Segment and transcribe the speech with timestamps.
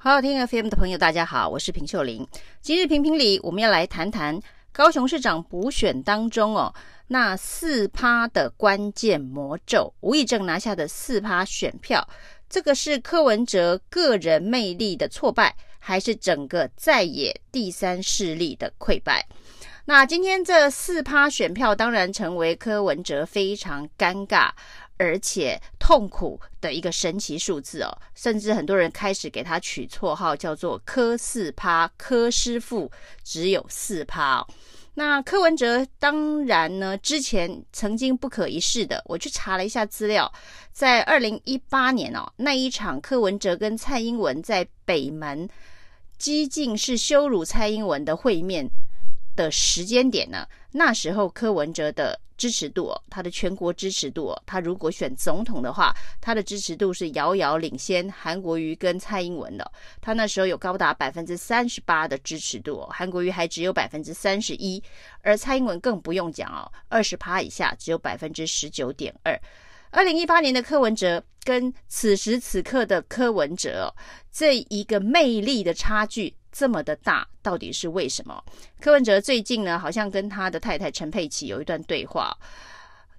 [0.00, 2.24] 好好听 FM 的朋友，大家好，我是平秀玲。
[2.62, 4.40] 今日评评理，我们要来谈谈
[4.70, 6.72] 高雄市长补选当中哦，
[7.08, 12.08] 那四趴的关键魔咒，吴益政拿下的四趴选票，
[12.48, 19.26] 这个是柯文哲个人魅力的挫败，还是整个在野第三势力的溃败？
[19.86, 24.50] 那今天这四趴选票，当然成为柯文哲非常尴尬。
[24.98, 32.90] 而且痛苦的一个神奇数字哦，甚至很多人开始给他取绰号，叫做“柯四趴”，柯师傅
[33.22, 34.44] 只有四趴。
[34.94, 40.32] 那柯文哲当然呢，之前曾经不可一世的，我去查了一下资料，
[40.72, 45.48] 在二零一八年哦，那一场柯文哲跟蔡英文在北门
[46.18, 48.68] 激进是羞辱蔡英文的会面
[49.36, 52.20] 的时间点呢，那时候柯文哲的。
[52.38, 59.70] 支持度，他的全国支持度，他如果选总统的话，他的支持度是遥遥领先韩国瑜跟蔡英文的。
[60.00, 64.82] 他那时候有高达百分之三十八的支持度，韩国瑜还只有百分之三十一，
[65.20, 69.38] 而蔡英文更不用讲哦，二十趴以下只有百分之十九点二。
[69.90, 73.92] 二零一八年的柯文哲跟此时此刻的柯文哲，
[74.30, 76.37] 这一个魅力的差距。
[76.50, 78.42] 这么的大，到底是为什么？
[78.80, 82.36] 柯文哲最近呢，好像跟他的太太陈佩琪有一段对话，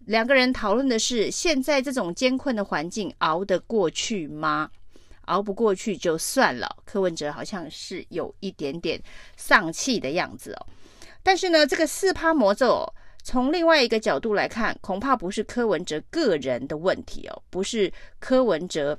[0.05, 4.69] 两个人讨论的是现在这种艰困的环境熬得过去吗？
[5.25, 6.67] 熬不过去就算了。
[6.83, 8.99] 柯文哲好像是有一点点
[9.37, 10.65] 丧气的样子哦。
[11.21, 18.97] 但是呢，这个四趴魔咒哦，从另外一个角度来看，恐怕不是柯文哲个人的问题哦，不是柯文哲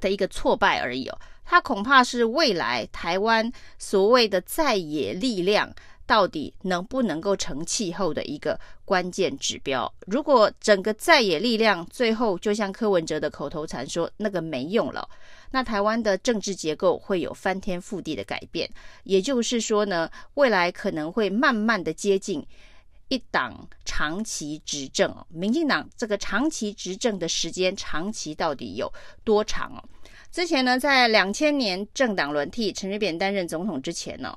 [0.00, 1.18] 的一个挫败而已哦。
[1.44, 5.72] 他恐怕是未来台湾所谓的在野力量
[6.06, 9.92] 到底能不能够成气候的一个关键指标。
[10.06, 15.08] 如果整个在野力量最后就像柯文哲的口头禅说那个没用了，
[15.50, 18.68] 那台湾的政治结构会有翻天覆地的改变。
[19.04, 22.44] 也就是说呢，未来可能会慢慢的接近
[23.08, 25.14] 一党长期执政。
[25.28, 28.92] 民进党这个长期执政的时间长期到底有
[29.24, 29.82] 多长？
[30.32, 34.34] 之前呢，在两千年政党轮替，陈水扁担任总统之前呢，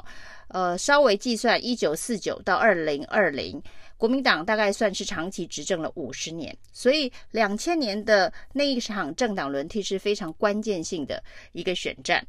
[0.50, 3.64] 呃，稍微计算一九四九到二零二零，
[3.96, 11.24] 国民党大概算是长期执政了五十年，所以两千年的那一场政党轮替是非常关键性的
[11.54, 12.22] 一个选战。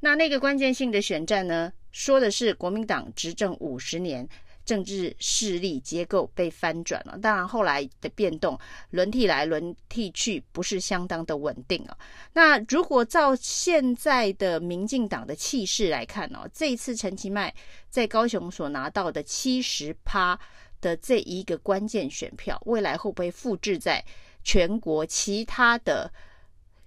[0.00, 4.28] 那那个关键性的选战呢，说的是国民党执政五十年。
[4.64, 8.58] 政治势力结构被翻转了，当然后来的变动，
[8.90, 11.96] 轮替来轮替去，不是相当的稳定啊。
[12.32, 17.54] 那如果照现在的民进党的气势来看哦，这一次陈其迈
[17.90, 20.38] 在高雄所拿到的七十趴
[20.80, 24.02] 的这一个关键选票，未来会不会复制在
[24.42, 26.10] 全国其他的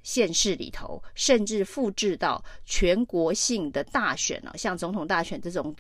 [0.01, 4.51] 县市里头，甚至复制到全国性的大选呢？
[4.57, 5.75] 像总统大选这种。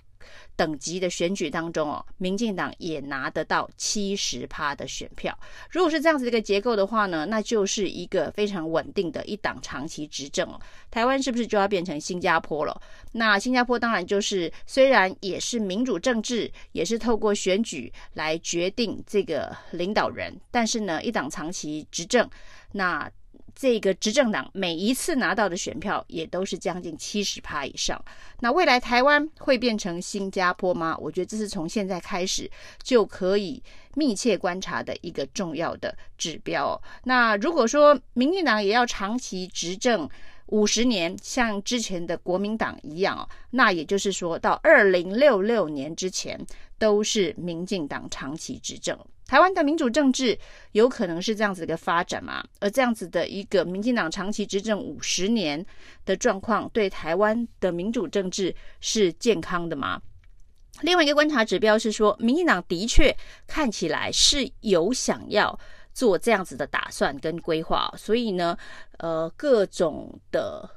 [0.55, 5.37] 等级的选举当中哦，民进党也拿得到七十趴的选票。
[5.69, 10.59] 如果是这样子一个结构的话呢，那就是一个非常稳定的一党长期执政哦。
[10.89, 12.81] 台湾是不是就要变成新加坡了？
[13.11, 22.29] 那新加坡当然就是虽然也是民主政治，也是透过选举来决定这个领导人，但是呢，一党长期执政，
[22.71, 23.09] 那。
[23.59, 27.99] 这个执政党每一次拿到的选票也都是将近七十趴以上。
[28.41, 30.95] 那未来台湾会变成新加坡吗？
[30.99, 32.47] 我觉得这是从现在开始
[32.83, 33.61] 就可以
[33.95, 36.79] 密切观察的一个重要的指标。
[37.05, 40.07] 那如果说民进党也要长期执政
[40.47, 46.39] 五十年，像之前的国民党一样，那也就是说到二零六六年之前
[46.77, 48.97] 都是民进党长期执政。
[49.25, 50.37] 台湾的民主政治
[50.71, 52.41] 有可能是这样子的一个发展吗？
[52.61, 55.65] 而这样子的一个民进党长期执政五十年
[56.05, 60.01] 的状况，对台湾的民主政治是健康的吗？
[60.81, 63.13] 另外一个观察指标是说，民进党的确
[63.45, 65.59] 看起来是有想要
[65.97, 68.55] 做这样子的打算跟规划，所以呢，
[68.99, 70.69] 呃，各种的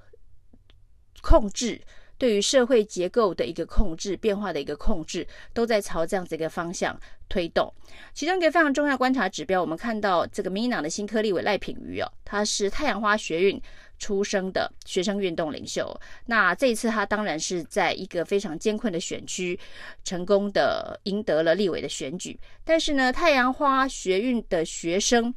[1.20, 1.78] 控制。
[2.16, 7.70] 对于社会结构的一个控制、变化的一个控制，都在朝这样子一个方向推动。
[8.14, 13.62] 其中一个非常重要观察指标，我们看到这个民进党的新颗粒委赖品鱼哦，它是太阳花学运
[14.00, 15.96] 出生的学生运动领袖。
[16.26, 19.56] 那这一次他当然是在一个非常艰困的选区，
[20.02, 22.36] 成功的赢得了立委的选举。
[22.64, 25.32] 但是呢，太阳花学运的学生。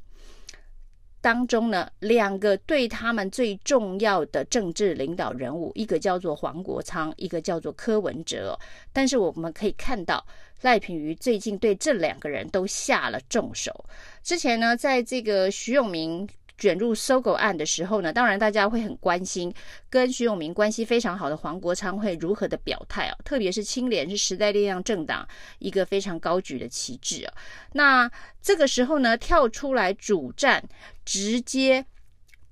[1.22, 8.60] 当中呢，两个对他们最重要的政治领导人物，一个叫做黄国昌，一个叫做柯文哲。
[8.92, 10.22] 但是我们可以看到，
[10.64, 13.86] 赖品妤最近对这两个人都下了重手。
[14.22, 16.28] 之前呢，在这个徐永明
[16.58, 19.54] 卷入搜狗案的时候呢，当然大家会很关心
[19.90, 25.28] 跟徐永明关系非常好的黄国昌会如何的表态啊，特别是清廉是时代力量政党
[25.60, 27.34] 一个非常高举的旗帜啊。
[27.74, 28.10] 那
[28.42, 30.64] 这个时候呢，跳出来主战，
[31.04, 31.84] 直接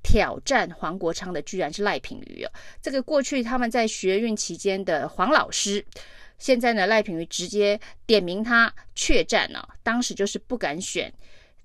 [0.03, 2.51] 挑战黄国昌的居然是赖品妤啊。
[2.81, 5.85] 这个过去他们在学运期间的黄老师，
[6.39, 11.13] 现在呢赖品妤直接点名他怯战了啊，当时就是不敢选。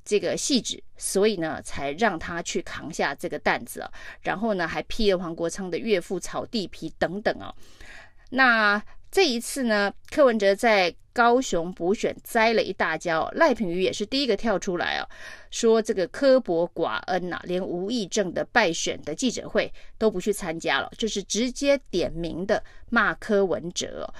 [0.07, 3.91] 这个细致，所以呢，才让他去扛下这个担子啊。
[4.23, 7.53] 然后呢，还批了黄国昌的岳父炒地皮等等啊。
[8.31, 15.09] 那这一次呢，柯文哲在高雄补选栽了一大跤，赖品妤也是第一个跳出来啊，
[15.51, 24.13] 说这个刻薄寡恩呐、啊，连吴益政的败选的记者会都不去参加了，就是直接点名的骂柯文哲。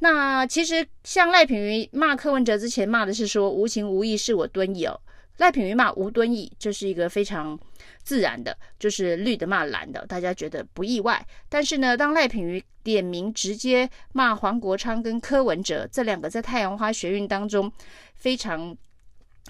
[0.00, 5.00] 那其实像赖品妤骂柯文哲之前骂的是说无情无义是我敦友。
[5.38, 7.58] 赖品妤骂吴敦义，这是一个非常
[8.04, 11.26] 自然的，就是绿的骂蓝的，大家觉得不意外。
[11.48, 17.70] 但是呢，当赖品妤点名直接骂黄国昌跟柯文哲这两个在太阳花学运当中
[18.14, 18.76] 非常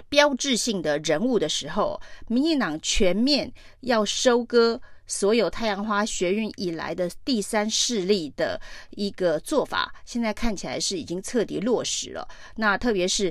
[0.08, 8.58] 标志性的人物的时候，民进党全面要收割所有太阳花学运以来的第三势力的
[8.92, 12.26] 一个做法，现在看起来是已经彻底落实了。
[12.56, 13.30] 那特别是。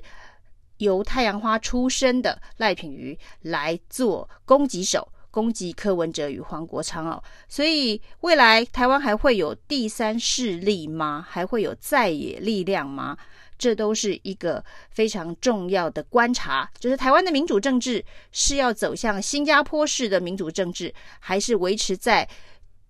[0.78, 11.26] 由太阳花出身的赖品妤来做攻击手，攻击柯文哲与黄国昌哦，所以未来台湾还会有第三势力吗？
[11.28, 13.18] 还会有在野力量吗？
[13.58, 22.28] 这都是一个非常重要的观察，就是台湾的民主政治是要走向新加坡式的民主政治，还是维持在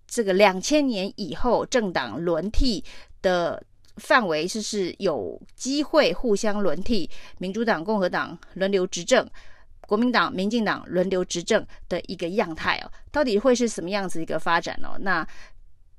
[0.08, 2.82] 这个两千年以后政党轮替
[3.22, 3.62] 的？
[3.96, 7.08] 范围是是有机会互相轮替，
[7.38, 9.28] 民主党、共和党轮流执政，
[9.82, 14.96] 国民党、民进党轮流执政的一个样态哦，到底会是什么样子一个发展哦？
[15.00, 15.26] 那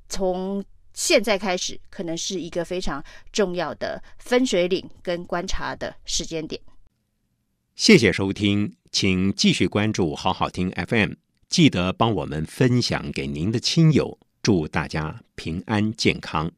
[0.09, 0.63] 从
[0.93, 6.61] 现在开始，可能是一个非常重要的分水岭跟观察的时间点。
[7.75, 11.13] 谢谢收听，请继续关注好好听 FM，
[11.49, 16.51] 记得帮我们分享给您的亲友，祝大家平安健康。